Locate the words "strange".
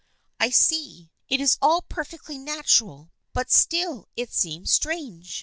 4.71-5.39